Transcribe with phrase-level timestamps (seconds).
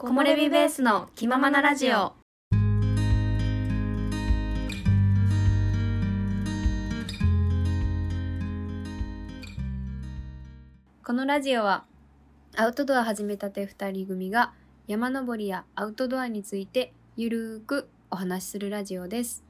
[0.00, 2.12] 木漏れ日ベースの気ままなラジオ
[11.04, 11.84] このラジオは
[12.56, 14.52] アウトドア始めたて2人組が
[14.86, 19.42] 山登りやアウトドアについてゆるーくお話しするラジオです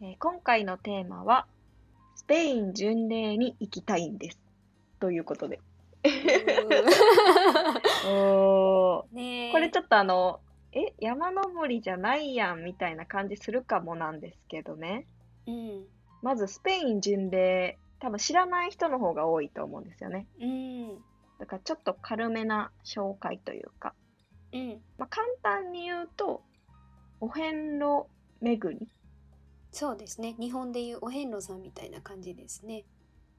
[0.00, 1.46] えー今回のテーマは、
[2.14, 4.38] スペイン巡礼に行きたいんです。
[5.00, 5.60] ということで。
[8.04, 9.06] こ
[9.58, 10.40] れちょっとあの、
[10.72, 15.06] え、山登りじゃないやんみたいな感じするかもなんですけどね。
[15.46, 15.86] うん。
[16.22, 20.26] まずスペイン巡礼、多分知らない人の方が多いと思うんですよね。
[20.40, 20.96] うん。
[21.38, 23.94] だからちょっと軽めな紹介というか、
[24.52, 24.82] うん。
[24.98, 26.42] まあ、簡単に言うと、
[27.20, 28.06] お遍路
[28.40, 28.88] 巡り、
[29.74, 30.36] そうですね。
[30.38, 32.84] 日本でいうお遍路さんみたいな感じですね。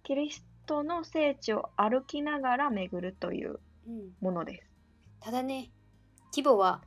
[0.04, 4.70] キリストの聖地を歩きながら巡るといううんものです。
[5.20, 5.72] ただね
[6.32, 6.82] 規模は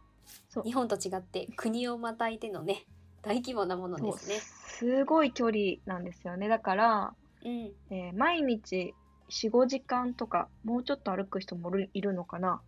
[0.65, 2.85] 日本と違って国をまたいでのね
[3.23, 4.37] 大規模なものですね。
[4.39, 6.49] すごい距離なんですよね。
[6.49, 8.95] だから、うんえー毎日
[9.29, 12.61] 4、5時間とか、もうちょっと歩く人もいるのかな。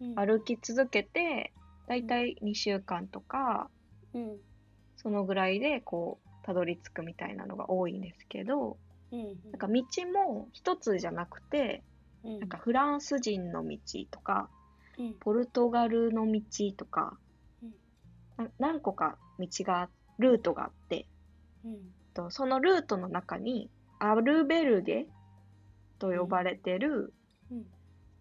[0.00, 1.52] うん歩き続けて、
[1.86, 3.68] だいたい2週間とか、
[4.14, 4.36] うん
[4.96, 8.76] そのぐらいで、こう、たどり着くみたいなのが多いんですけど、うん
[9.10, 11.82] なんか道も一つじゃなくて、
[12.24, 12.38] うん。
[12.40, 13.78] なんかフランス人の道
[14.10, 14.50] とか、
[14.98, 15.14] うん。
[15.20, 16.42] ポルトガルの道
[16.76, 17.18] とか、
[18.58, 21.06] 何個か道が、ルートがあって、
[21.64, 21.78] うん。
[22.14, 23.70] とそのルートの中に
[24.00, 25.06] アルベルゲ
[25.98, 27.14] と呼ばれてる、
[27.50, 27.64] うん。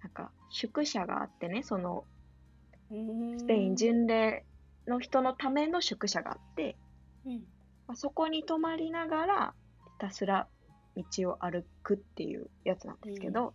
[0.04, 2.06] なんか宿舎があってねその
[2.92, 3.40] うん。
[3.40, 4.46] スペイン巡礼
[4.88, 6.78] の人のための宿舎があって、
[7.26, 7.34] うん。
[7.88, 9.54] まあ、そこに泊まりながら
[9.86, 10.48] ひたすら
[10.98, 13.54] 道を歩くっていうやつなんですけど、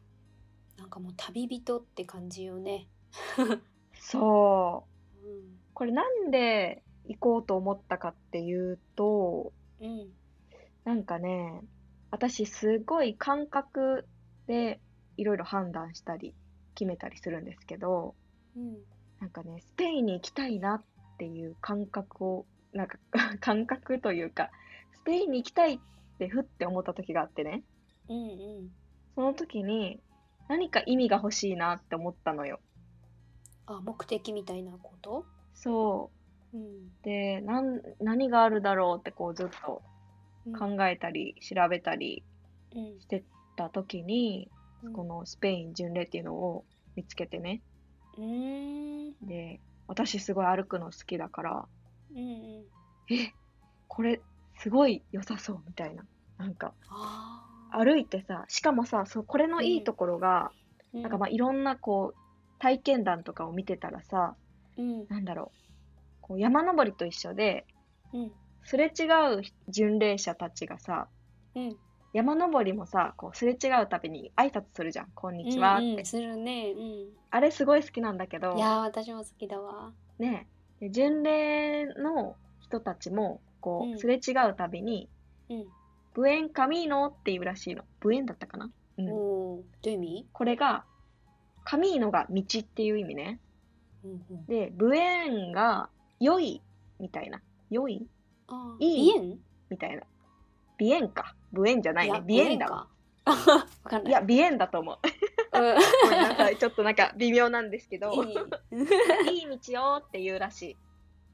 [0.78, 2.88] なんかもう旅人って感じよね。
[3.94, 4.86] そ
[5.22, 5.26] う。
[5.26, 5.42] うん。
[5.74, 10.08] これなんで行こうと思ったかっていうとうん。
[10.84, 11.62] なんかね
[12.10, 14.06] 私すごい感覚
[14.46, 14.80] で
[15.16, 16.34] いろいろ判断したり
[16.74, 18.14] 決めたりするんですけど
[18.56, 18.78] うん。
[19.20, 20.82] なんかねスペインに行きたいなっ
[21.18, 22.98] ていう感覚をなんか
[23.40, 24.50] 感覚というか
[24.92, 25.78] スペインに行きたいっ
[26.18, 27.62] てふって思った時があってね。
[28.08, 28.70] うんうん。
[29.14, 30.00] その時に
[30.48, 32.60] 何か意味が欲しいなって思ったのよ。
[33.66, 35.24] あ目的みたいなこと？
[35.54, 36.10] そ
[36.52, 36.56] う。
[36.56, 36.60] ん。
[36.60, 36.64] う
[37.02, 39.82] でなん何があるだろうってこうずっと
[40.46, 40.76] うん。
[40.76, 42.24] 考えたり調べたり
[42.74, 43.00] うん。
[43.00, 43.24] して
[43.56, 44.50] た時に、
[44.82, 44.92] うん。
[44.92, 46.64] このスペイン巡礼っていうのを
[46.96, 47.62] 見つけてね。
[48.18, 49.26] うーん。
[49.26, 51.68] で私すごい歩くの好きだから
[52.10, 53.14] うんうん。
[53.14, 53.32] え
[53.88, 54.20] これ
[54.62, 56.04] すごい良さそうみたいな。
[56.38, 62.18] なんかあ歩いてさしかもさそうこれのいいところが、ーなんかまあいろんなこう
[62.58, 64.36] 体験談とかを見てたらさ
[64.76, 65.06] うん。
[65.08, 65.72] なんだろう。
[66.20, 67.66] こう山登りと一緒で
[68.12, 68.32] うん。
[68.64, 69.04] すれ違
[69.36, 71.08] う巡礼者たちがさ
[71.54, 71.76] うん。
[72.12, 75.98] 山登りもさこうすれ違うたびに挨拶するじゃん「こんにちは」って、うん。
[75.98, 76.72] うんするね。
[76.76, 77.08] うん。
[77.30, 79.92] あれすごい好きなんだけどいやー私も好きだわ。
[80.18, 80.46] ね
[80.78, 83.98] で巡礼の人たちもこう、うん。
[83.98, 85.08] すれ違うたびに
[85.48, 85.66] うん
[86.12, 87.84] 「ブエンカミーノ」っていうらしいの。
[88.00, 90.26] ブエンだったかな、うん、どういう意味？
[90.32, 90.84] これが
[91.64, 93.40] カミーノが道っていう意味ね。
[94.04, 94.46] うんうん。
[94.46, 95.88] でブエンが
[96.20, 96.60] 良い
[97.00, 97.40] みたいな。
[97.70, 98.06] 良い？
[98.48, 99.38] あいい？
[99.70, 100.02] みたいな。
[100.76, 101.34] ビエンか。
[101.52, 102.14] ブエンじゃないね。
[102.14, 102.86] やビエンだわ。
[103.24, 103.32] か。
[103.84, 104.10] わかんない。
[104.10, 104.98] いやビエンだと思う。
[105.58, 106.56] うん。
[106.58, 108.12] ちょっとなんか微妙なんですけど。
[108.24, 108.34] いい。
[109.40, 110.76] いい道よっていうらしい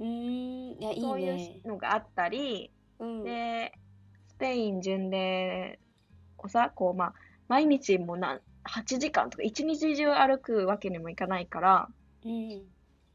[0.00, 0.80] うーん。
[0.80, 3.24] いやいいそうねいうのがあったりうん。
[3.24, 3.72] で
[4.28, 5.78] スペイン巡礼
[6.38, 7.14] をさこうまあ
[7.48, 11.88] 毎日もな8時間とか一日中歩くわけにもいかないから
[12.24, 12.62] うん。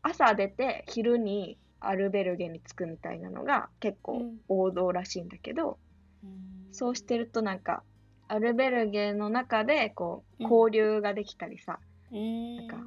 [0.02, 5.80] 朝出て昼にアルベルゲに着くみたいなのが結構うん王道らしいんだけど、
[6.24, 6.30] うん。
[6.72, 7.84] そうしてるとなんか
[8.28, 10.52] アルベルゲの中でこううん。
[10.52, 11.80] 交流ができたりさ、
[12.12, 12.56] うん。
[12.58, 12.78] なんか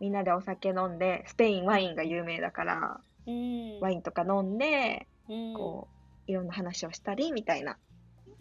[0.00, 3.11] みんなでお酒飲んでスペインワインが有名だからうん
[3.80, 5.54] ワインとか飲んでうん。
[5.54, 5.88] こ
[6.26, 7.78] ういろんな話をしたりみたいな。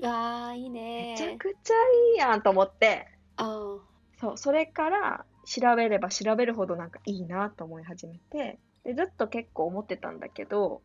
[0.03, 1.11] あーいいね。
[1.11, 1.73] めちゃくちゃ
[2.13, 3.07] いいやんと思って。
[3.37, 3.77] あ
[4.19, 8.59] そうそれから調べれば調べるほどなんかいいなと思い始めて。
[8.83, 10.81] でずっと結構思ってたんだけど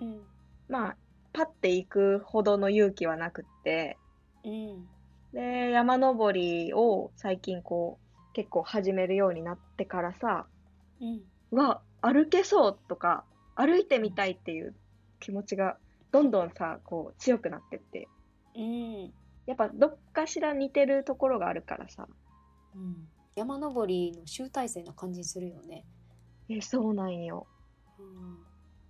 [0.00, 0.22] ーうん。
[0.68, 0.96] まあ
[1.32, 3.96] パッて行くほどの勇気はなくって。
[4.44, 4.88] うん。
[5.32, 10.46] で山登りを最近こう結構始めるようになってからさ
[11.00, 11.20] うん。
[11.52, 13.24] うわ歩けそうとか
[13.60, 14.74] 歩いてみたいっていう
[15.20, 15.76] 気持ちが
[16.12, 18.08] どんどんさこう強くなってって。
[18.56, 19.12] うん。
[19.46, 22.08] やっぱどっかしら似てるところがあるからさ。
[22.74, 23.08] うん。
[23.36, 25.84] 山登りの集大成な感じするよね。
[26.48, 27.46] え、そうなんよ。
[27.98, 28.38] うん、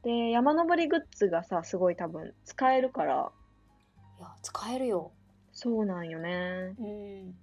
[0.02, 3.32] で、山登りグッズがさ、すごい多分使えるから、
[4.18, 5.12] いや使えるよ。
[5.52, 6.74] そうなんよね。
[6.78, 7.34] うん、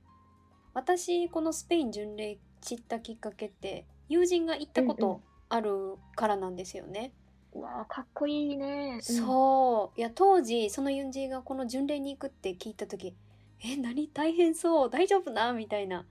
[0.74, 7.14] 私このスペイン巡礼知ったきっかけって友人が行ったことあるからなんですよね。
[7.54, 8.96] うわあ、かっこいいね。
[8.96, 9.02] うん。
[9.02, 10.00] そう。
[10.00, 13.16] いや当時その友人がこの巡礼に行くって聞いた時
[13.64, 14.08] え何？
[14.10, 14.90] 大変そう。
[14.90, 15.54] 大丈夫な？
[15.54, 16.06] みたいな。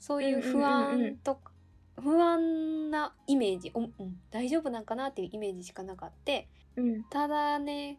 [0.00, 1.38] そういう不安と、
[2.00, 3.70] 不安なイメージ。
[3.74, 3.90] お、うん、
[4.30, 6.48] 大丈夫なんかなっていうイメージしかなかって。
[6.76, 7.04] うん。
[7.04, 7.98] ただね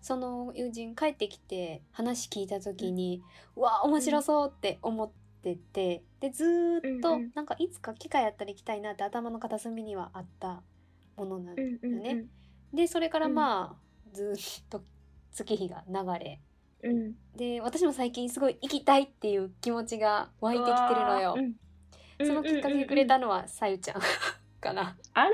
[0.00, 3.22] その友人帰ってきて話聞いた時に、
[3.56, 5.10] うわ面白そうって思っ
[5.42, 6.02] てて。
[6.20, 10.62] でずーっと、なんかいつか機会あったら行きたいなって頭の片隅にはあった
[11.18, 12.24] ものなんだようんうんね。
[12.72, 14.84] でそれからまあ、ずーっと
[15.32, 16.40] 月日が流れ
[16.82, 16.96] うん。
[16.96, 17.14] うん。
[17.36, 21.34] で私も最近すごい行きたいっていう気持ちが湧いてきてるのよ。
[21.36, 21.54] うん
[22.20, 24.00] そのきっかけくれたのはさゆちゃん
[24.60, 24.96] かな。
[25.14, 25.30] あら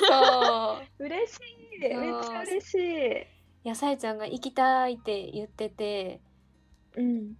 [0.00, 1.80] そうー、嬉しい。
[1.80, 3.26] めっちゃ嬉しい。
[3.64, 6.22] いやさゆちゃんが行きたいって言ってて
[6.96, 7.34] うん。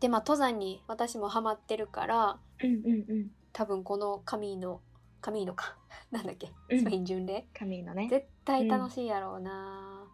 [0.00, 3.30] でまあ登山に私もハマってるからうんうんうん。
[3.52, 4.80] 多分このカミーノ
[5.24, 5.74] カミーノか。
[6.12, 6.52] なんだっけ。
[6.68, 6.78] うん。
[6.78, 8.08] スペイン巡礼、神のね。
[8.10, 10.06] 絶対楽しいやろうな、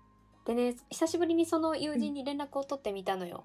[0.44, 3.44] でね久しぶりにその友人に連絡を取ってみたのよ、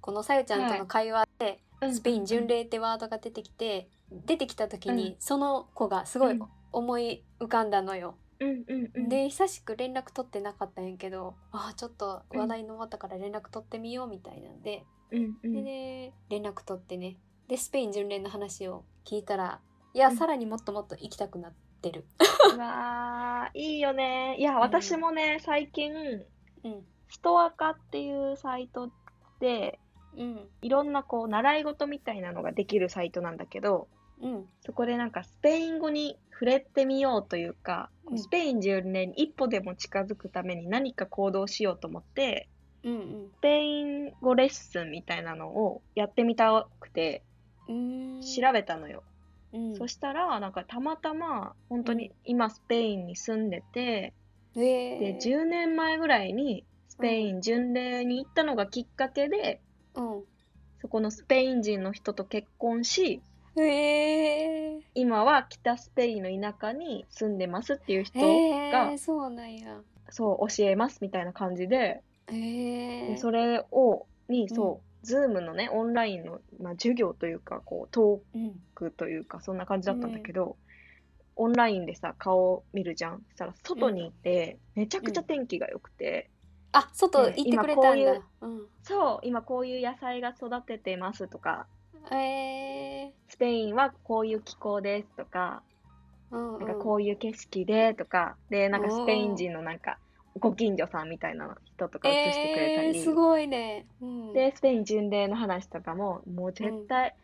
[0.00, 1.62] このさゆちゃんとの会話で、
[1.92, 5.16] スペイン巡礼ってワードが出てきて出てきた時に、うん。
[5.18, 6.48] その子がすごいうん。
[6.72, 9.08] 思い浮かんだのよ、うんうんうん。
[9.10, 15.52] で久しく連絡取ってなかったんやけどあーちょっと話題の終わったから連絡取ってみようみたいなんで、うんうん。
[15.52, 17.18] でね連絡取ってね。
[17.46, 19.60] でスペイン巡礼の話を聞いたら
[19.94, 20.16] いや、うん。
[20.16, 22.04] さらにもっともっと行きたくなってる。
[22.54, 24.36] うわー、いいよね。
[24.38, 25.92] いや、私もね、最近、
[26.64, 26.86] うん。
[27.08, 28.90] ストアカっていうサイト
[29.40, 29.78] で、
[30.16, 30.48] うん。
[30.62, 33.88] いろんなこう、習い事みたいなのができるサイトなんだけど、
[34.20, 34.48] うん。
[34.60, 38.18] そこでなんかスペイン語に触れてみようというか、うん。
[38.18, 42.48] スペイン巡礼に一歩でも近づくために何か行動しようと思って、
[42.82, 47.22] うんスペイン語レッスンみたいなのをやってみたくて
[47.68, 48.20] うん。
[48.20, 49.02] 調べたのよ。
[49.54, 49.74] うん。
[49.76, 54.12] そしたら、なんかたまたま本当に今スペインに住んでて、
[54.56, 59.60] えで、10年前ぐらいにスペイン巡礼に行ったのがきっかけで、
[59.94, 60.24] うん。
[60.80, 63.22] そこのスペイン人の人と結婚し、
[64.94, 69.80] 今は北スペインの田舎に住んでますっていう人へが、えそうなんや。
[70.10, 74.48] そう教えますみたいな感じで、へえでそれを、に、うん。
[74.48, 80.56] そう、ズームのね、オンラインの、まあ、授業というか、こう、トうんークというか、そんな感じだったんだけど、
[81.36, 83.22] オンラインでさ、顔見るじゃん。
[83.28, 86.30] そしたら、外にいて、めちゃくちゃ天気が良くて、
[86.72, 88.20] あ外行ってくれたんだ。
[88.40, 88.62] うん。
[88.82, 91.66] そう、今こういう野菜が育ててますとか、
[92.10, 95.62] へえスペインはこういう気候ですとか、
[96.30, 96.58] うん。
[96.58, 99.98] なんかこういう景色でとか、で、なんかスペイン人のなんか、
[100.38, 107.14] ご近所さんみたいな人とか映してくれたり、えー、すごいね、うん、で、スペイン巡礼の話とかも、もう絶対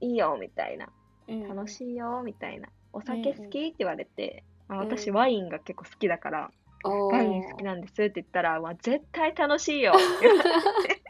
[0.00, 0.88] いいよみたいな、
[1.28, 1.48] うん。
[1.48, 6.50] 楽しいよみたいな、お酒好きって言われて、まあ、うん私ワインが結構好きだから、
[6.82, 10.50] ワイン好きなんですって言ったら、まあ、絶対楽しいよって言われ
[10.88, 11.02] て、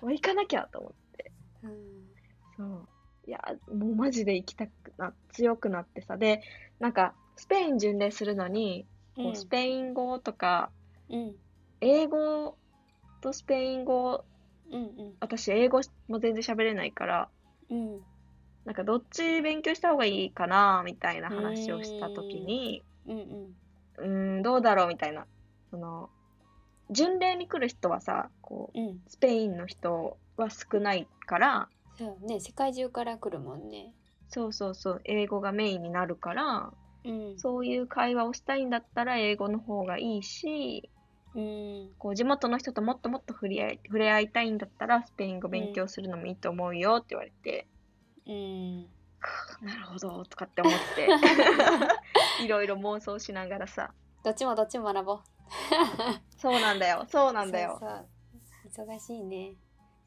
[0.02, 1.32] もう行かなきゃと思って。
[1.62, 2.08] うん。
[2.56, 2.88] そう。
[3.26, 3.40] いや、
[3.74, 6.16] もうマジで行きたくな、強くなってさ。
[6.16, 6.42] で、
[6.78, 8.86] なんか、スペイン巡礼するのに、
[9.22, 10.70] こうスペイン語とか、
[11.10, 11.34] うん。
[11.80, 12.56] 英語
[13.20, 14.24] とスペイン語、
[14.70, 15.14] うんうん。
[15.20, 17.28] 私英語も全然喋れないから、
[17.70, 18.00] うん。
[18.64, 23.54] なんかどっち勉強した方がいいかな、みたいな話をしたときに、うんうん。
[23.98, 25.26] うーん、どうだろうみたいな。
[25.70, 26.10] その、
[26.90, 28.98] 巡礼に来る人はさ、こう、うん。
[29.08, 33.92] スペインの人は少ないから、そうね世界中から来るもんね。
[34.28, 36.70] そうそうそう、英語がメインになるから、
[37.04, 37.38] うん。
[37.38, 40.90] そういう会話をしたいんだったら英語の方がいいし、
[41.34, 41.90] うん。
[41.98, 47.66] こう地元の人ともっともっと触れ合い触れ合いたいんだったらスペイン語勉強するのもいいと思うよって言われて、
[48.26, 48.82] うん。
[49.62, 51.08] なるほどとかって思って。
[52.44, 53.92] いろいろ妄想しながらさ。
[54.24, 55.20] どっちもどっちも学ぼう。
[56.38, 57.80] そうなんだよそうなんだよ。
[58.64, 59.54] 忙しいね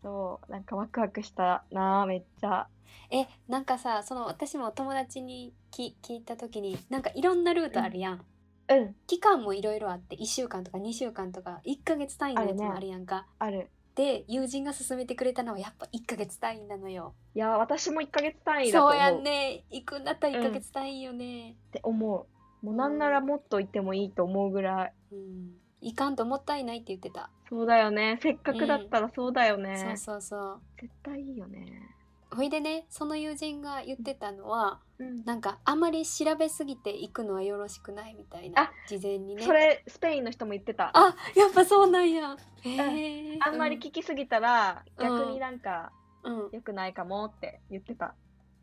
[0.02, 2.68] そうなんかワクワクしたなあめっちゃ。
[3.12, 8.22] えなんかさその私も友達にき聞いた時になんかいろんなルートあるやん、
[8.70, 8.96] うん。
[9.08, 13.70] 期間もいろいろあって1週間とか2週間とか1ヶ月単位のやつもあるやんか、ある。
[13.96, 17.14] で友人が勧めてくれたのはやっぱ1ヶ月単位なのよ。
[17.36, 18.98] いや私も1ヶ月単位だと思う。
[18.98, 19.64] そうやんね。
[19.70, 21.52] 行くんだったら1ヶ月単位よね。
[21.52, 22.28] って思
[22.62, 22.66] う。
[22.66, 24.94] もうなんならもっといてもいいと思うぐらい。
[25.12, 28.20] うん行かんともったいないって言ってた、そうだよね。
[28.22, 30.62] せっかくだったらそうだよね、そうそうそう。
[30.80, 31.96] 絶対いいよね。
[32.34, 35.26] ほいでねその友人が言ってたのはうん。
[35.26, 39.44] なんかあんまり調べすぎていくのはよろしくないみたいなあ事前にね。
[39.44, 40.92] それスペインの人も言ってた。
[40.94, 42.38] あやっぱそうなんや。
[42.62, 45.18] へえあんまり聞きすぎたら、うん。
[45.20, 45.92] 逆になんか
[46.24, 48.14] うん、良くないかもって言ってた。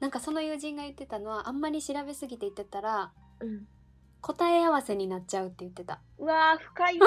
[0.01, 3.67] なんかその友人が言ってたのはあんまり調べすぎて言ってたらうん
[4.21, 6.01] 答え合わせになっちゃうって言ってた。
[6.19, 7.07] うわー深いわ。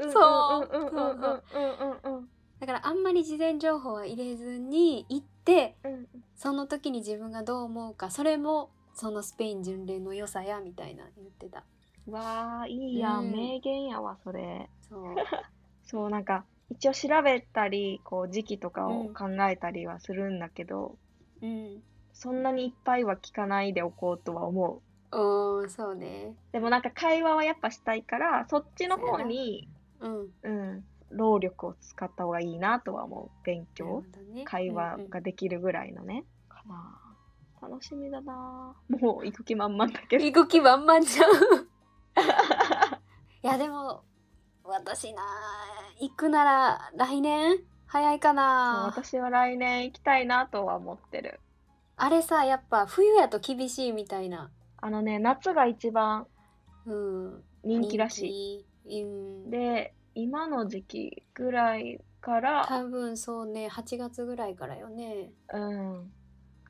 [0.00, 2.28] ーそううんうんうん
[2.60, 6.06] だからあんまり事前情報は入れずに行ってうん
[6.36, 11.64] その時に自分がどう思うかそれもそのスペイン巡礼の良さやみたいな言ってた。
[12.08, 13.32] わあいいやん、うん。
[13.32, 14.68] 名言やわそれ。
[14.88, 15.14] そう。
[15.84, 20.96] そうなんか一応調べたりこう時期とかを考えたりはするんだけど、
[21.42, 21.82] うん。
[22.12, 24.80] そんなにいっぱいは聞かないでおこうとは思う
[25.12, 26.34] おーそうね。
[26.52, 29.68] でもなんか会話はやっぱしたいからそっちの方に
[30.00, 30.84] うんうん。
[31.10, 34.02] 労力を使った方がいいなとは思う勉強。
[34.32, 34.44] ね。
[34.44, 36.98] 会話ができるぐらいのね、かな
[37.60, 38.74] 楽しみだな。
[38.88, 40.24] もう行く気満々だけど。
[40.24, 41.30] 行く気満々じゃん。
[43.44, 44.02] いやでも
[44.64, 45.22] 私な
[46.00, 47.58] 行くなら来年？
[47.86, 48.84] 早いかな。
[48.86, 51.40] 私は来年行きたいなとは思ってる。
[51.96, 54.50] あれさやっぱ冬やと厳しいみたいな
[54.82, 56.26] あのね夏が一番
[56.84, 57.44] うん。
[57.64, 65.30] 人気らしい、うん、いで今の時期ぐらいから多分そうね8月ぐらいからよね。
[65.52, 66.12] うん。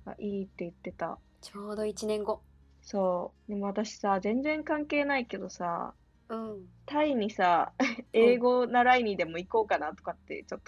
[0.04, 1.18] がいいって言ってた。
[1.40, 2.42] ちょうど1年後。
[2.82, 3.50] そう。
[3.50, 5.94] でも私さ全然関係ないけどさ
[6.28, 6.66] うん。
[6.84, 7.72] タイにさ
[8.12, 10.60] 英語習いにでも行こうかなとかってちょっ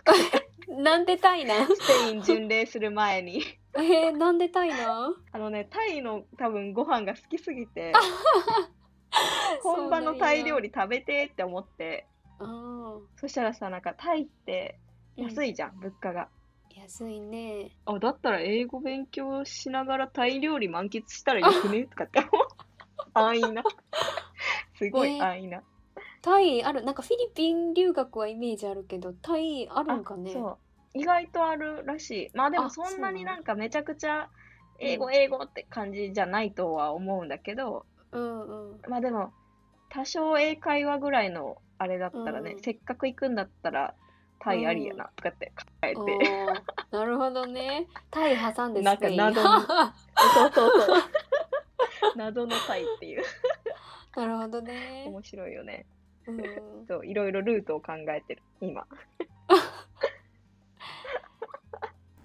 [0.66, 1.66] と なんでタイなん？
[1.66, 3.42] スペイン巡礼する前に
[3.76, 7.93] えー、なんでタイなんあのねタイの多分ご飯が好きすぎて
[9.62, 12.07] 本場のタイ料理食べてって思って。
[12.40, 12.75] うん
[13.16, 14.78] そしたらさなんかタイって
[15.16, 16.28] 安い、いじゃん、物価が。
[16.75, 17.71] 安いね。
[17.87, 21.85] あだったら英語勉強しながらタイ料理満喫したらよくね？
[21.90, 22.47] とかって思う。
[23.14, 23.62] 安易な。
[24.76, 25.62] すごいえ安易な、
[26.21, 30.33] タイあるなんかフィリピン留学はイメージあるけどタイあるんかね？
[30.33, 30.59] そう
[30.94, 32.30] 意外とあるらしい。
[32.34, 34.28] まあでもあそんなにななんかめちゃくちゃ
[34.78, 38.80] 英語う英語って感じじゃないとは思うんだけど、うんうん。
[38.88, 39.32] まあでも
[39.90, 42.62] 多少英会話ぐらいのあれだったらね、うん。
[42.62, 43.94] せっかく行くんだったら
[44.40, 46.00] タイありやなとかって考えて、
[46.92, 47.86] なるほどね。
[48.10, 49.16] タイ挟んでスペイン。
[49.16, 49.62] 謎 そう
[50.52, 51.02] そうそう。
[52.16, 53.24] 謎のタイっていう。
[54.16, 55.04] なるほどね。
[55.08, 55.86] 面白いよね。
[56.26, 56.86] うん。
[56.86, 58.86] そういろいろルートを考えてる今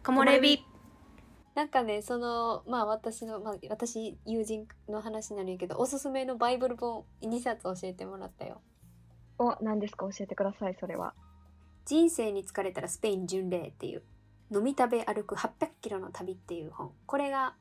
[0.03, 0.63] 木漏れ日
[1.55, 8.61] なんかねそのまあ私の、まあ、私友人の話になるんやけどおすすめのバイブル本2冊教えてもらったよ。
[9.37, 10.05] お何ですか？
[10.11, 11.13] 教えてくださいそれは
[11.85, 14.03] 「人生に疲れたらスペイン巡礼」っていう
[14.53, 16.91] 「飲み食べ歩く800キロの旅」っていう本。
[17.05, 17.55] これが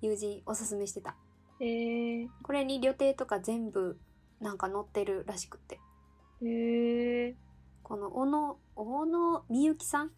[0.00, 1.16] 友人おすすめしてた。
[1.60, 3.98] へえこれに旅程とか全部
[4.40, 5.78] なんか載ってるらしくて。
[6.42, 7.36] へえ
[7.82, 10.14] この小野小野みゆきさんか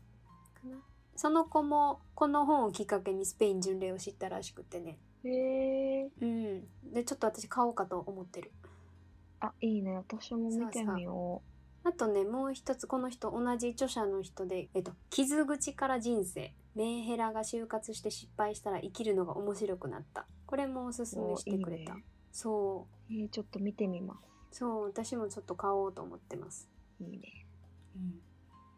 [0.65, 0.79] な？
[1.17, 4.99] その子もこの本をきっかけにスペイン巡礼を知ったらしくてね。
[5.25, 5.31] へ
[6.01, 6.93] えうん。
[6.93, 8.53] でちょっと私買おうかと思ってる。
[9.41, 9.97] あいいね。
[9.97, 11.43] 私も見てみよ
[11.85, 16.53] あとねもう一つこの人同じ著者の人で、えっと「傷口から人生。
[16.75, 21.95] メンヘラが就活して失敗したら生きるのが面白くなった」これもおすうすめしてくれた。
[21.95, 22.05] ね。
[22.33, 23.13] そう。
[23.13, 24.21] えーちょっと見てみま
[24.51, 24.85] そう。
[24.85, 26.69] 私もちょっと買おうと思ってます、
[26.99, 27.47] すいいね。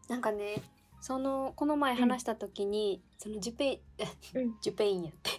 [0.08, 0.62] なんかね
[1.00, 3.80] そのこの前話した時に、そのジュペイ
[4.34, 4.56] うん。
[4.60, 5.30] ジュペインやって。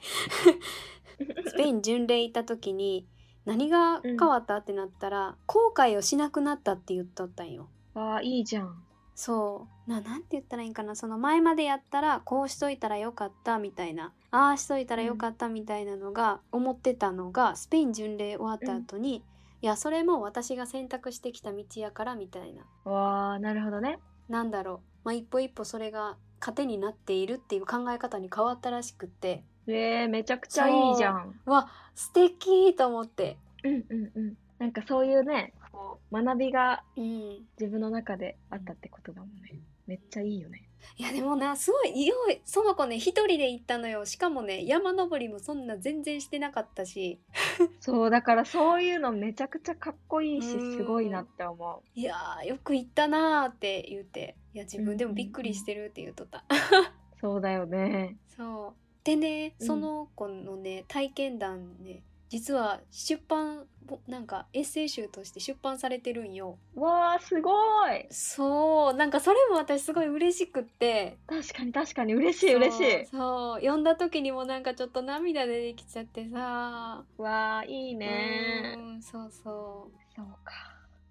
[1.49, 3.05] スペイン巡礼行った時に
[3.45, 7.67] 何が変わったってなったら、後悔をしなくなったって言っとったんよ。
[7.95, 8.83] あーいいじゃん。
[9.15, 9.89] そう。
[9.89, 10.95] ななんて言ったらいいんかな。
[10.95, 14.13] その前までやったらこうしといたらよかったみたいな。
[14.31, 19.25] ああしといたらよかったみたいなのが思ってたのが、スペイン巡礼終わった後に、
[19.61, 22.63] いやそれも私が選択してきた道やからみたいな。
[22.89, 23.99] わあなるほどね。
[24.29, 29.43] なんだろう、まあ、一歩一歩それが糧になっているっていう考え方に変わったらしくって。
[29.67, 31.39] えー、めちゃくちゃいいじゃん。
[31.45, 33.37] わ素敵と思って。
[33.63, 37.45] うんうんうんなんかそういうねこう学びがうん。
[37.59, 39.59] 自分の中であったってことだもんね。
[39.87, 42.41] めっちゃいいよねいやでもなすごいよい。
[42.45, 44.05] その子ね一人で行ったのよ。
[44.05, 47.19] しかもね山登りもそんな全然してなかったし。
[47.79, 50.77] そうだからそういうのめちゃくちゃかっこいいしうん。
[50.77, 54.35] すごいなって思いやーよく行ったなーって言って。
[54.53, 58.17] いや自分でもびっくりしてるって言っとった、うそうだよね。
[58.35, 58.73] そう。
[59.03, 59.67] でねうん。
[59.67, 66.59] その子のね体験談ね実は出版ぼなんかエッセイ集として出版されてるんよ。
[66.75, 67.51] わあすご
[67.87, 68.05] い。
[68.11, 68.93] そう。
[68.93, 71.17] なんかそれも私すごい嬉しくって。
[71.27, 73.05] 確かに確かに嬉しい嬉しい。
[73.07, 77.03] そう読んだ時にもなんかちょっと涙出てきちゃってさ。
[77.17, 78.75] わあいいね。
[78.77, 80.53] うんそうそそうか。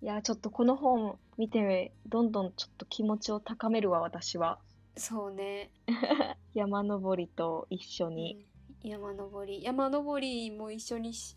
[0.00, 4.60] いやちょっとこの本見てどんどんちょっと気持ちを高めるわ私は。
[4.96, 5.70] うそうね、
[6.54, 8.47] 山登りと一緒に、うん
[8.82, 9.62] 山登り。
[9.62, 11.36] 山登りも一緒にし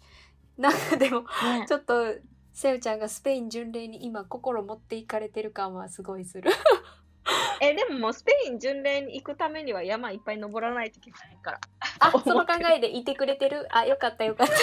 [0.57, 1.65] なんかでもね。
[1.67, 2.15] ちょっと
[2.53, 6.51] せよちゃんがスペイン巡礼に今心持っていかれてる感はすごいする。
[7.61, 11.59] えでももうスペイン巡礼に行くためには山いっぱい登らないといけないから。
[11.99, 13.67] あ その考えでいてくれてる？
[13.75, 14.53] あよかったよかった。
[14.53, 14.59] ね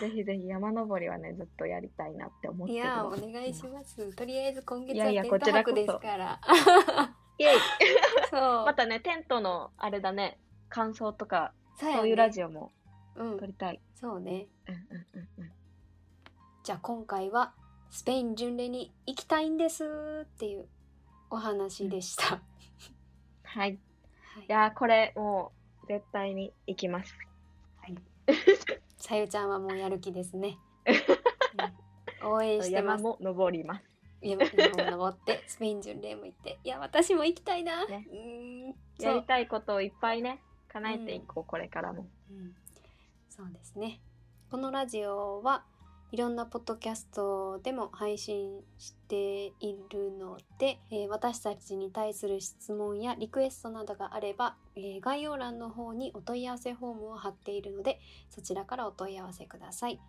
[0.00, 4.14] ぜひぜひ山登りはねずっとやりたいなって思ってるいやおの願いします。
[4.14, 6.40] とりあえず今月はいテンですから。
[7.38, 7.56] イエイ
[8.40, 10.38] またねテントのあれだね。
[10.68, 12.00] 感想とかそうやね。
[12.00, 12.72] そういうラジオも
[13.16, 13.38] うん。
[13.38, 15.52] 撮りたい、そうんうんうんうん。
[16.62, 17.52] じゃあ今回は
[17.90, 19.84] スペイン巡礼に行きたいんです
[20.24, 20.66] っていう
[21.30, 22.40] お話でした、
[23.44, 23.70] はい。
[23.70, 23.78] い
[24.38, 24.44] はい。
[24.48, 25.52] やーこれも
[25.84, 27.14] う絶対に行きます。
[28.98, 30.58] さゆちゃんはもうやる気ですね、
[32.24, 32.32] うん。
[32.32, 33.02] 応援してます。
[33.02, 36.58] 山も登ります山山を登って スペイン巡礼も行って。
[36.64, 38.06] いや私も行きたいな、ね。
[38.10, 42.06] うーんやりたいことをいっぱいね叶えていこう、これからも。
[42.30, 42.54] うん、
[43.28, 44.00] そうですね。
[44.50, 45.64] このラジオは
[46.12, 60.00] いろんなポッドキャストでも配信しているので、えー私たちに対する質問やリクエストなどがあれば、えー概要欄の方にお問い合わせフォームを貼っているのでそちらからお問い合わせください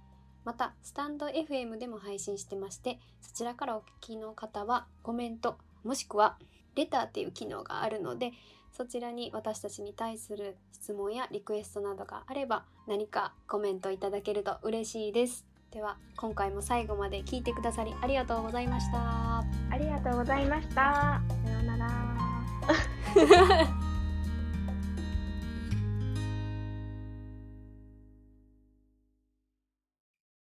[0.46, 6.38] またスタンド FM でも配信してましてそちらからお聞きの方はコメントもしくは
[6.76, 8.32] レターっていう機能があるので
[8.72, 15.46] そちらに私たちに対する質問やリクエストなどがあれば何かコメントいただけると嬉しいです。
[15.72, 19.40] では今回も最後まで聞いてくださりありがとうございました。
[19.40, 20.74] ありがとうございました。
[20.76, 23.68] さようなら